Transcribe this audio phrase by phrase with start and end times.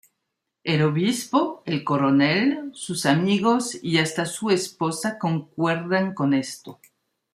[0.63, 6.79] El obispo, el coronel, sus amigos y hasta su esposa concuerdan con esto.